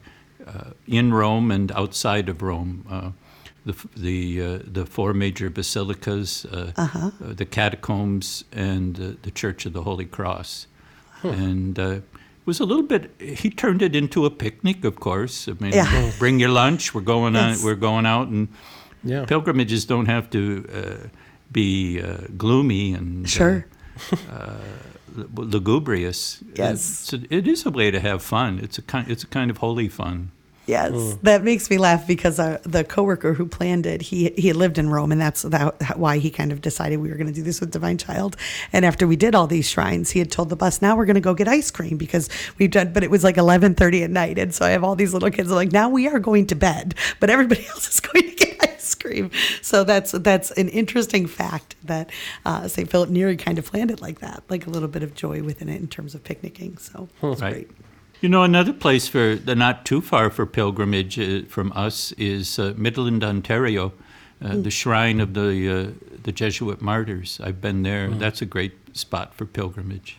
[0.47, 2.85] uh, in Rome and outside of Rome.
[2.91, 3.11] Uh,
[3.67, 9.67] the the uh, the four major basilicas, uh, uh, the catacombs, and uh, the Church
[9.67, 10.67] of the Holy Cross,
[11.23, 11.79] and.
[11.79, 12.01] Uh,
[12.41, 13.11] it was a little bit.
[13.21, 15.49] He turned it into a picnic, of course.
[15.49, 16.13] I mean, Yeah.
[16.19, 16.95] bring your lunch.
[16.95, 17.59] We're going Yes.
[17.59, 17.65] on.
[17.67, 18.49] We're going out, and
[19.05, 19.27] Yeah.
[19.27, 21.09] pilgrimages don't have to uh,
[21.53, 23.67] be uh, gloomy and uh, Sure.
[25.35, 26.43] Lugubrious.
[26.55, 27.13] Yes.
[27.13, 28.59] It's a, it is a way to have fun.
[28.59, 29.11] It's a kind.
[29.11, 30.31] It's a kind of holy fun.
[30.69, 34.77] Yes, that makes me laugh because our, the coworker who planned it, he he lived
[34.77, 37.43] in Rome, and that's that, why he kind of decided we were going to do
[37.43, 38.37] this with Divine Child.
[38.73, 41.15] And after we did all these shrines, he had told the bus, "Now we're going
[41.15, 42.29] to go get ice cream because
[42.59, 44.95] we've done." But it was like eleven thirty at night, and so I have all
[44.95, 45.51] these little kids.
[45.51, 48.63] I'm like, "Now we are going to bed," but everybody else is going to get
[48.69, 49.31] ice cream.
[49.63, 52.11] So that's that's an interesting fact that
[52.45, 52.91] uh, St.
[52.91, 55.69] Philip Neri kind of planned it like that, like a little bit of joy within
[55.71, 56.77] it in terms of picnicking.
[56.77, 57.53] So it's Right.
[57.53, 57.71] great.
[58.21, 62.59] You know, another place for the not too far for pilgrimage uh, from us is
[62.59, 63.93] uh, Midland, Ontario,
[64.43, 65.91] uh, the shrine of the uh,
[66.25, 67.41] the Jesuit martyrs.
[67.43, 68.09] I've been there.
[68.11, 70.19] That's a great spot for pilgrimage.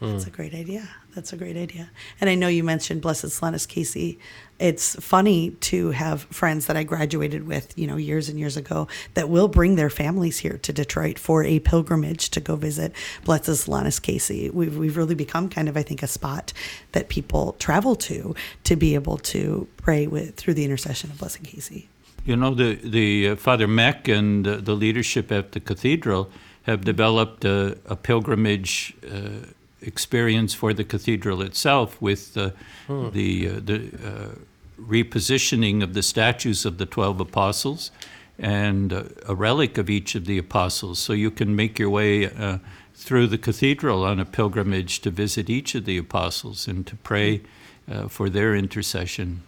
[0.00, 0.88] That's a great idea.
[1.14, 1.90] That's a great idea.
[2.20, 4.18] And I know you mentioned Blessed Solanus Casey.
[4.60, 8.88] It's funny to have friends that I graduated with, you know, years and years ago
[9.14, 12.92] that will bring their families here to Detroit for a pilgrimage to go visit
[13.24, 14.50] Blessed Solanus Casey.
[14.50, 16.52] We've, we've really become kind of, I think, a spot
[16.92, 21.42] that people travel to to be able to pray with through the intercession of Blessed
[21.42, 21.88] Casey.
[22.26, 26.30] You know, the the uh, Father Mech and uh, the leadership at the cathedral
[26.64, 29.46] have developed a, a pilgrimage uh,
[29.82, 32.50] experience for the cathedral itself with uh,
[32.88, 34.34] the uh, the uh,
[34.80, 37.90] repositioning of the statues of the twelve apostles
[38.38, 38.92] and
[39.28, 40.98] a relic of each of the apostles.
[40.98, 42.58] So you can make your way uh,
[42.94, 47.42] through the cathedral on a pilgrimage to visit each of the apostles and to pray
[47.90, 49.42] uh, for their intercession.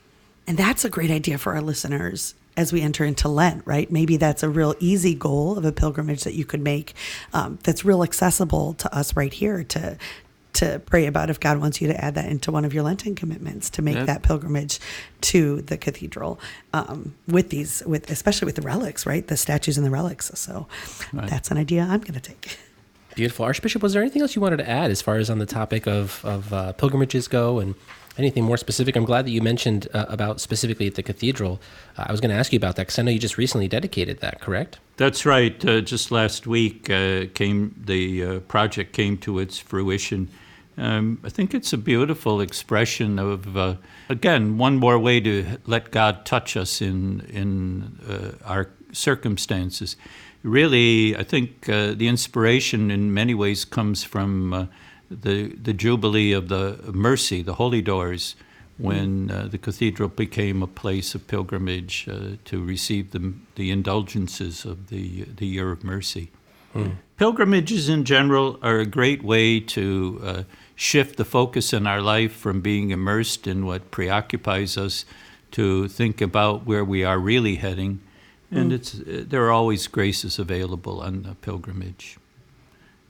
[0.46, 3.90] And that's a great idea for our listeners as we enter into Lent, right?
[3.90, 6.94] Maybe that's a real easy goal of a pilgrimage that you could make
[7.32, 9.96] um, that's real accessible to us right here to
[10.54, 13.14] to pray about if God wants you to add that into one of your Lenten
[13.14, 14.04] commitments to make Yeah.
[14.04, 14.78] that pilgrimage
[15.22, 16.38] to the cathedral
[16.74, 19.26] um, with these, with especially with the relics, right?
[19.26, 20.30] The statues and the relics.
[20.34, 20.66] So
[21.12, 21.28] Right.
[21.28, 22.58] that's an idea I'm going to take.
[23.14, 23.44] Beautiful.
[23.44, 25.86] Archbishop, was there anything else you wanted to add as far as on the topic
[25.86, 27.74] of, of uh, pilgrimages go and
[28.18, 28.96] anything more specific?
[28.96, 31.60] I'm glad that you mentioned uh, about specifically at the cathedral.
[31.98, 33.68] Uh, I was going to ask you about that because I know you just recently
[33.68, 34.78] dedicated that, correct?
[34.96, 35.62] That's right.
[35.64, 40.28] Uh, just last week uh, came the uh, project came to its fruition.
[40.78, 43.76] Um, I think it's a beautiful expression of uh,
[44.08, 49.96] again one more way to let God touch us in in uh, our circumstances.
[50.42, 54.66] Really, I think uh, the inspiration in many ways comes from uh,
[55.10, 58.34] the the jubilee of the mercy, the holy doors,
[58.78, 64.64] when uh, the cathedral became a place of pilgrimage uh, to receive the, the indulgences
[64.64, 66.30] of the, the year of mercy.
[67.18, 70.42] Pilgrimages in general are a great way to uh,
[70.82, 75.04] shift the focus in our life from being immersed in what preoccupies us
[75.52, 78.00] to think about where we are really heading.
[78.50, 82.18] And it's, there are always graces available on the pilgrimage.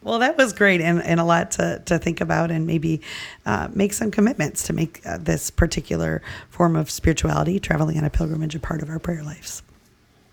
[0.03, 3.01] Well, that was great and, and a lot to, to think about and maybe
[3.47, 8.11] uh, make some commitments to make uh, this particular form of spirituality, traveling on a
[8.11, 9.63] pilgrimage, a part of our prayer lives.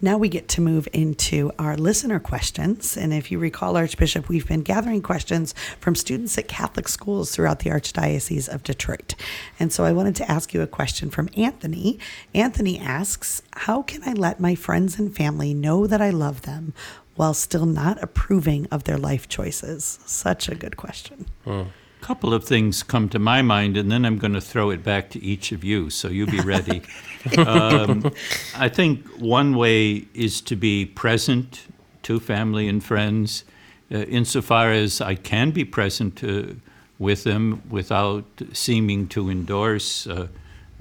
[0.02, 2.96] Now we get to move into our listener questions.
[2.96, 7.60] And if you recall, Archbishop, we've been gathering questions from students at Catholic schools throughout
[7.60, 9.16] the Archdiocese of Detroit.
[9.60, 12.00] And so I wanted to ask you a question from Anthony.
[12.34, 16.74] Anthony asks How can I let my friends and family know that I love them
[17.16, 20.00] while still not approving of their life choices?
[20.06, 21.26] Such a good question.
[21.44, 21.64] Hmm.
[22.02, 24.84] A couple of things come to my mind, and then I'm going to throw it
[24.84, 26.82] back to each of you, so you be ready.
[27.38, 28.12] um,
[28.56, 31.68] I think one way is to be present
[32.04, 33.44] to family and friends,
[33.92, 36.54] uh, insofar as I can be present uh,
[36.98, 40.28] with them without seeming to endorse uh,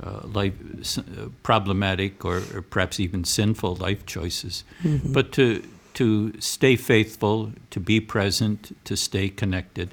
[0.03, 0.55] uh, life,
[0.99, 4.65] uh, problematic or, or perhaps even sinful life choices,
[5.05, 5.63] but to
[5.95, 9.93] to stay faithful, to be present, to stay connected.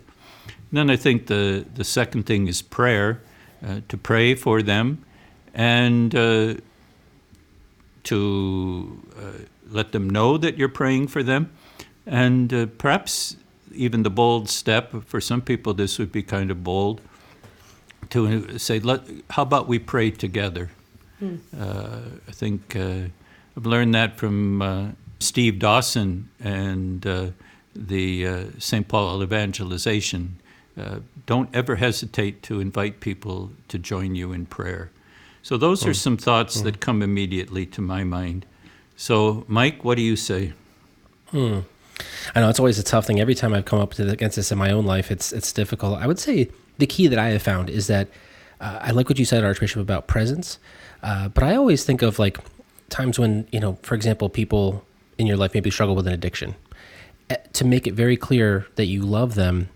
[0.76, 3.22] Then I think the, the second thing is prayer,
[3.66, 5.04] uh, to pray for them
[5.54, 6.56] and uh,
[8.04, 11.52] to uh, let them know that you're praying for them.
[12.06, 13.38] And uh, perhaps
[13.74, 17.02] even the bold step, for some people, this would be kind of bold,
[18.10, 19.02] to say, let,
[19.32, 20.70] how about we pray together?
[21.58, 23.08] Uh, I think uh,
[23.58, 24.88] I've learned that from uh,
[25.20, 27.28] Steve Dawson and uh,
[27.76, 28.88] the uh, St.
[28.88, 30.40] Paul evangelization.
[30.78, 34.92] Uh, don't ever hesitate to invite people to join you in prayer.
[35.42, 38.46] So, those are some thoughts that come immediately to my mind.
[38.96, 40.54] So, Mike, what do you say?
[41.34, 43.20] I know it's always a tough thing.
[43.20, 46.00] Every time I've come up against this in my own life, it's it's difficult.
[46.00, 48.08] I would say the key that I have found is that
[48.60, 50.60] uh, I like what you said, Archbishop, about presence.
[51.04, 52.38] Uh, but I always think of like
[52.90, 54.84] times when you know, for example, people
[55.18, 56.56] in your life maybe struggle with an addiction.
[57.30, 59.70] Eh, To make it very clear that you love them,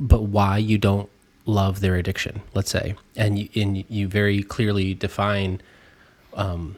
[0.00, 1.08] but why you don't
[1.46, 5.60] love their addiction, let's say, and you, and you very clearly define
[6.34, 6.76] um,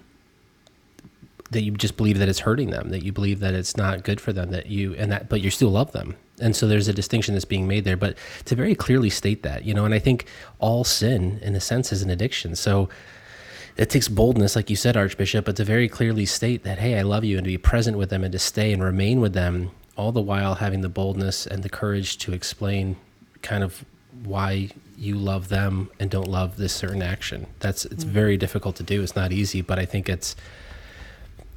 [1.50, 4.20] that you just believe that it's hurting them, that you believe that it's not good
[4.20, 6.14] for them, that you and that, but you still love them.
[6.40, 8.16] And so there's a distinction that's being made there, but
[8.46, 10.26] to very clearly state that, you know, and I think
[10.58, 12.56] all sin, in a sense, is an addiction.
[12.56, 12.88] So
[13.76, 17.02] it takes boldness, like you said, Archbishop, but to very clearly state that, hey, I
[17.02, 19.72] love you, and to be present with them and to stay and remain with them,
[19.96, 22.96] all the while having the boldness and the courage to explain
[23.42, 23.84] kind of
[24.24, 27.46] why you love them and don't love this certain action.
[27.60, 29.02] That's it's very difficult to do.
[29.02, 30.36] It's not easy, but I think it's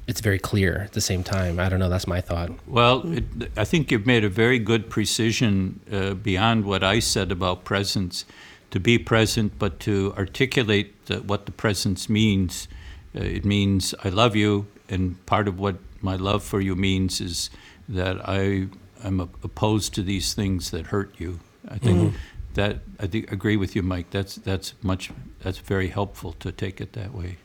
[0.06, 1.58] it's very clear at the same time.
[1.58, 1.88] I don't know.
[1.88, 2.50] That's my thought.
[2.66, 3.24] Well, it,
[3.56, 8.24] I think you've made a very good precision uh, beyond what I said about presence.
[8.70, 12.66] To be present, but to articulate uh, what the presence means.
[13.14, 17.20] Uh, it means I love you, and part of what my love for you means
[17.20, 17.50] is
[17.88, 18.66] that I
[19.04, 21.38] am opposed to these things that hurt you.
[21.68, 22.14] I think
[22.54, 24.10] that I think, agree with you, Mike.
[24.10, 25.10] That's that's much
[25.42, 27.38] that's very helpful to take it that way.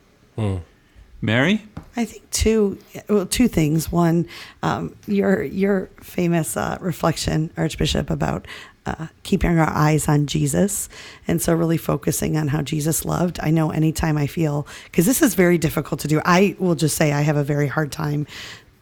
[1.20, 1.62] Mary.
[1.96, 3.92] I think two, well, two things.
[3.92, 4.26] One,
[4.62, 8.46] um, your your famous uh, reflection, Archbishop, about
[8.86, 10.88] uh, keeping our eyes on Jesus,
[11.28, 13.38] and so really focusing on how Jesus loved.
[13.42, 16.22] I know anytime I feel because this is very difficult to do.
[16.24, 18.26] I will just say I have a very hard time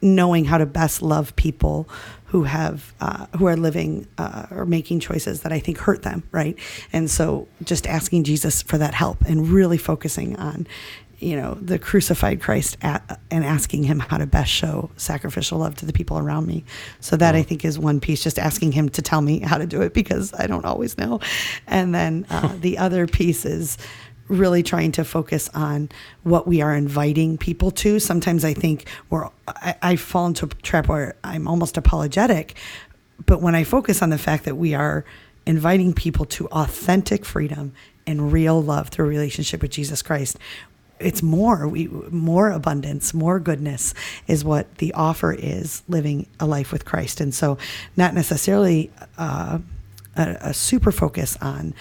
[0.01, 1.89] knowing how to best love people
[2.29, 6.23] who have uh, who are living uh, or making choices that I think hurt them,
[6.31, 6.59] right?
[6.93, 10.67] And so just asking Jesus for that help and really focusing on
[11.19, 15.75] you know the crucified Christ at, and asking him how to best show sacrificial love
[15.77, 16.65] to the people around me.
[17.01, 18.23] So that I think is one piece.
[18.23, 21.21] Just asking him to tell me how to do it because I don't always know.
[21.67, 23.79] And then uh, the other piece is
[24.29, 25.89] really trying to focus on
[26.23, 27.99] what we are inviting people to.
[27.99, 32.55] Sometimes I think we're I, I fall into a trap where I'm almost apologetic,
[33.27, 35.05] but when I focus on the fact that we are
[35.47, 37.73] inviting people to authentic freedom
[38.07, 40.39] and real love through relationship with Jesus Christ,
[41.01, 43.95] it's more we more abundance more goodness
[44.27, 47.57] is what the offer is living a life with christ and so
[47.97, 49.59] not necessarily uh,
[50.17, 51.75] a, a super focus on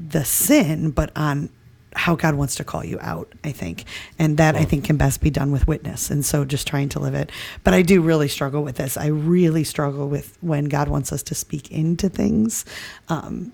[0.00, 1.50] the sin but on
[1.94, 3.84] how god wants to call you out i think.
[4.18, 6.10] And that i think can best be done with witness.
[6.10, 7.30] And so just trying to live it.
[7.62, 8.96] But i do really struggle with this.
[8.96, 12.64] I really struggle with when god wants us to speak into things
[13.08, 13.52] um,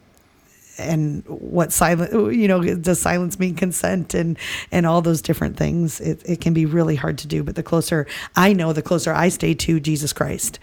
[0.78, 4.38] and what silence, you know does silence mean consent and
[4.72, 6.00] and all those different things?
[6.00, 7.42] It, it can be really hard to do.
[7.42, 10.58] But the closer i know the closer i stay to jesus christ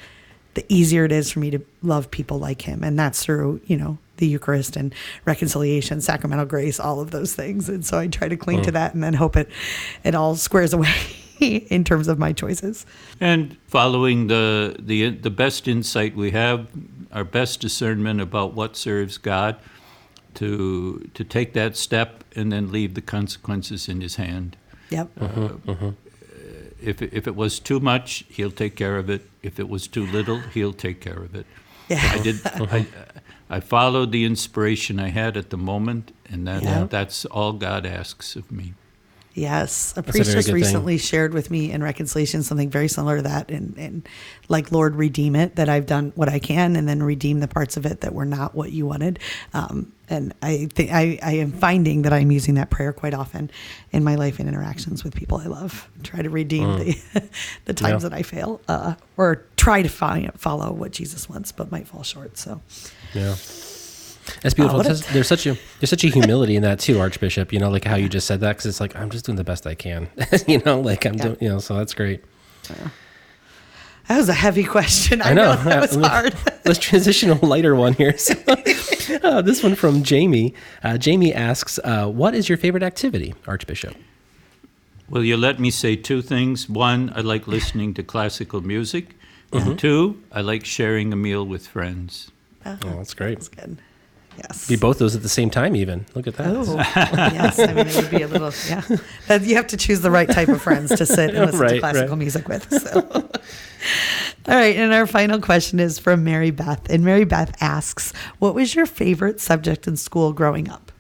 [0.56, 2.84] the easier it is for me to love people like him.
[2.84, 4.94] And that's through you know the eucharist and
[5.26, 8.74] reconciliation sacramental grace all of those things and so i try to cling to mm.
[8.74, 9.50] that and then hope it
[10.04, 10.94] it all squares away
[11.40, 12.86] in terms of my choices
[13.20, 16.68] And following the, the, the best insight we have,
[17.12, 19.56] our best discernment about what serves God,
[20.36, 24.56] to, to take that step and then leave the consequences in His hand.
[24.90, 25.88] yep uh, mm-hmm, mm-hmm.
[25.88, 25.92] Uh,
[26.82, 29.30] If, it- if it was too much, He'll take care of it.
[29.44, 31.46] If it was too little, He'll take care of it.
[31.90, 32.36] yeah I did.
[32.46, 32.76] Mm-hmm.
[32.76, 32.86] I,
[33.50, 36.86] I followed the inspiration I had at the moment, and that, Yeah.
[36.90, 38.74] that's all God asks of me.
[39.34, 40.64] Yes, a a priest very just good thing.
[40.64, 44.10] recently shared with me in reconciliation something very similar to that, and, and
[44.50, 45.58] like Lord, redeem it.
[45.58, 48.26] That I've done what I can, and then redeem the parts of it that were
[48.26, 49.20] not what you wanted.
[49.54, 53.52] Um, and I think I, I am finding that I'm using that prayer quite often
[53.92, 55.88] in my life and interactions with people I love.
[56.02, 56.98] Try to redeem the
[57.66, 58.10] the times Yeah.
[58.10, 62.02] that I fail, uh, or try to find, follow what Jesus wants, but might fall
[62.02, 62.40] short.
[62.40, 62.62] So
[63.14, 63.36] Yeah.
[64.42, 64.78] That's beautiful.
[64.78, 67.54] what a- There's- there's such a there's such a humility in that too, Archbishop.
[67.54, 69.44] You know, like how you just said that because it's like I'm just doing the
[69.44, 70.10] best I can.
[70.48, 71.24] you know, like I'm Yeah.
[71.24, 71.38] doing.
[71.42, 72.24] You know, so that's great.
[74.08, 75.22] that was a heavy question.
[75.22, 75.54] I, I know.
[75.56, 76.08] know, that was Yeah.
[76.10, 76.36] hard.
[76.66, 78.18] Let's transition a lighter one here.
[78.18, 78.34] So,
[79.24, 80.54] uh, this one from Jamie.
[80.84, 83.96] Uh, Jamie asks, uh, "What is your favorite activity, Archbishop?"
[85.10, 86.68] Will you let me say two things?
[86.68, 89.16] One, I like listening to classical music.
[89.54, 89.70] Mm-hmm.
[89.70, 92.30] And two, I like sharing a meal with friends.
[92.84, 93.36] Oh, that's great.
[93.40, 93.78] That's good.
[94.38, 94.68] Yes.
[94.68, 96.06] Be both those at the same time, even.
[96.14, 96.56] Look at that.
[96.56, 97.58] Oh, yes.
[97.58, 98.84] I mean, it would be a little, yeah.
[99.28, 101.80] That you have to choose the right type of friends to sit and listen to
[101.80, 102.18] classical right.
[102.20, 102.72] music with.
[102.72, 103.02] So.
[104.48, 106.88] All right, and our final question is from Mary Beth.
[106.90, 110.92] And Mary Beth asks, What was your favorite subject in school growing up?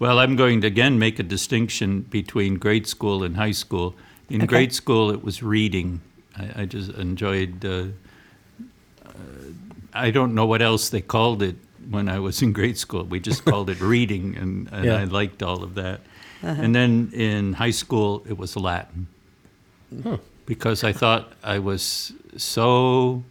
[0.00, 3.94] Well, I'm going to again make a distinction between grade school and high school.
[4.28, 4.46] In Okay.
[4.46, 6.00] grade school, it was reading.
[6.36, 7.64] I, I just enjoyed.
[7.64, 7.84] Uh,
[9.06, 9.10] uh,
[9.92, 11.56] I don't know what else they called it
[11.90, 13.04] when I was in grade school.
[13.04, 14.96] We just called it reading, and, and Yeah.
[15.00, 16.00] I liked all of that.
[16.42, 19.08] And then in high school, it was Latin
[20.46, 23.22] because I thought I was so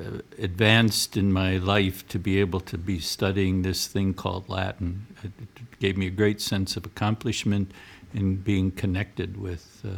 [0.00, 5.06] uh, advanced in my life to be able to be studying this thing called Latin.
[5.22, 7.72] It, it gave me a great sense of accomplishment
[8.14, 9.90] in being connected with uh,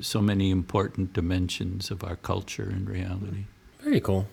[0.00, 3.44] so many important dimensions of our culture and reality.
[3.80, 4.26] Very cool.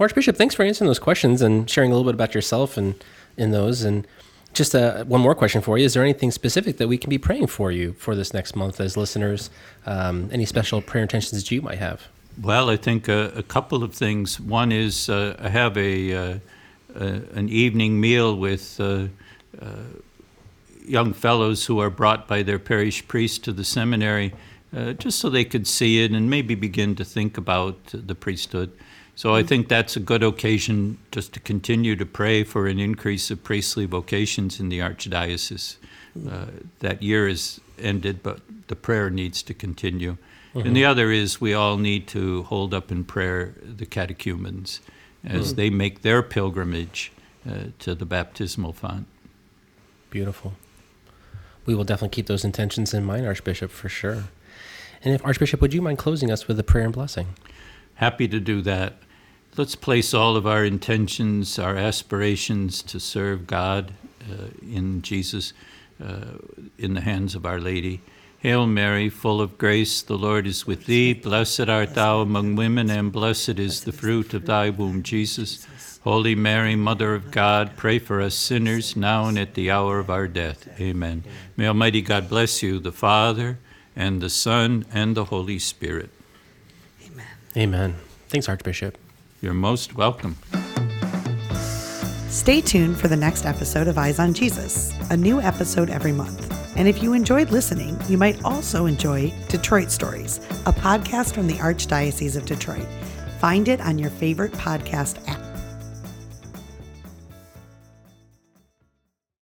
[0.00, 2.94] Archbishop, thanks for answering those questions and sharing a little bit about yourself and
[3.36, 3.82] in those.
[3.82, 4.06] And
[4.52, 7.18] just uh, one more question for you: Is there anything specific that we can be
[7.18, 9.50] praying for you for this next month as listeners?
[9.86, 12.08] Um, any special prayer intentions that you might have?
[12.40, 14.38] Well, I think a, couple of things.
[14.38, 16.38] One is uh, I have a, uh,
[16.94, 19.06] an evening meal with uh,
[19.60, 19.66] uh,
[20.86, 24.32] young fellows who are brought by their parish priest to the seminary,
[24.98, 28.70] just so they could see it and maybe begin to think about the priesthood.
[29.18, 33.32] So I think that's a good occasion just to continue to pray for an increase
[33.32, 35.76] of priestly vocations in the archdiocese.
[36.30, 36.46] Uh,
[36.78, 38.38] that year is ended, but
[38.68, 40.18] the prayer needs to continue.
[40.54, 44.80] And the other is we all need to hold up in prayer the catechumens
[45.24, 47.10] as they make their pilgrimage
[47.44, 49.08] uh, to the baptismal font.
[50.10, 50.52] Beautiful.
[51.66, 54.28] We will definitely keep those intentions in mind, Archbishop, for sure.
[55.02, 57.34] And if Archbishop, would you mind closing us with a prayer and blessing?
[57.94, 58.94] Happy to do that.
[59.58, 63.92] Let's place all of our intentions, our aspirations to serve God
[64.30, 65.52] uh, in Jesus
[66.00, 66.38] uh,
[66.78, 68.00] in the hands of Our Lady.
[68.38, 71.12] Hail Mary, full of grace, the Lord is with thee.
[71.12, 75.66] Blessed art thou among women, and blessed is the fruit of thy womb, Jesus.
[76.04, 80.08] Holy Mary, Mother of God, pray for us sinners now and at the hour of
[80.08, 80.68] our death.
[80.80, 81.24] Amen.
[81.56, 83.58] May Almighty God bless you, the Father,
[83.96, 86.10] and the Son, and the Holy Spirit.
[87.56, 87.96] Amen.
[88.28, 88.96] Thanks, Archbishop.
[89.40, 90.36] You're most welcome.
[92.28, 96.46] Stay tuned for the next episode of Eyes on Jesus, a new episode every month.
[96.76, 101.54] And if you enjoyed listening, you might also enjoy Detroit Stories, a podcast from the
[101.54, 102.86] Archdiocese of Detroit.
[103.40, 105.47] Find it on your favorite podcast app.